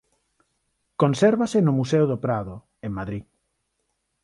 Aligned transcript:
Consérvase 1.01 1.57
no 1.61 1.73
Museo 1.79 2.05
do 2.11 2.17
Prado 2.25 2.55
en 2.85 2.91
Madrid. 2.99 3.23